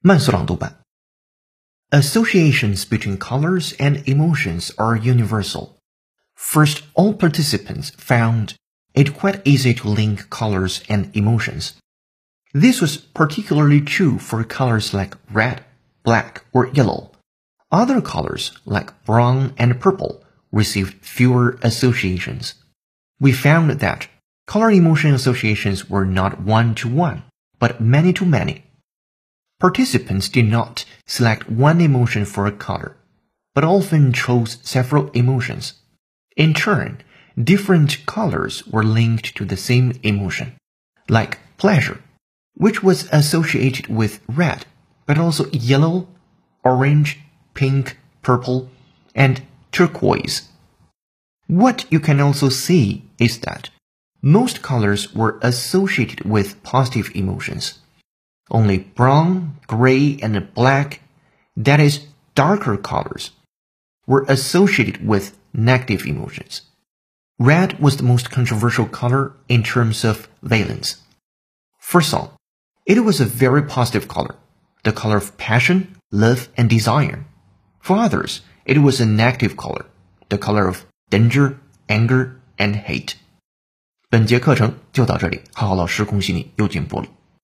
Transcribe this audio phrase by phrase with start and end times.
[0.00, 0.80] 慢速朗读版。
[1.90, 5.76] Associations between colors and emotions are universal.
[6.34, 8.56] First, all participants found
[8.94, 11.74] it quite easy to link colors and emotions.
[12.52, 15.64] This was particularly true for colors like red,
[16.02, 17.12] black, or yellow.
[17.72, 22.54] Other colors like brown and purple received fewer associations.
[23.18, 24.08] We found that
[24.46, 27.22] color emotion associations were not one to one,
[27.58, 28.64] but many to many.
[29.59, 32.95] Participants did not select one emotion for a color,
[33.53, 35.73] but often chose several emotions.
[36.37, 37.01] In turn,
[37.37, 40.55] different colors were linked to the same emotion,
[41.09, 42.01] like pleasure,
[42.53, 44.65] which was associated with red,
[45.05, 46.07] but also yellow,
[46.63, 47.19] orange,
[47.53, 48.69] pink, purple,
[49.13, 49.41] and
[49.73, 50.47] turquoise.
[51.47, 53.71] What you can also see is that
[54.21, 57.79] most colors were associated with positive emotions
[58.50, 61.00] only brown, gray, and black,
[61.56, 63.30] that is, darker colors,
[64.06, 66.62] were associated with negative emotions.
[67.38, 70.96] Red was the most controversial color in terms of valence.
[71.80, 72.30] For some,
[72.86, 74.36] it was a very positive color,
[74.82, 77.24] the color of passion, love, and desire.
[77.80, 79.86] For others, it was a negative color,
[80.28, 83.16] the color of danger, anger, and hate.
[84.10, 87.08] 本节课程就到这里，浩浩老师恭喜你又进步了。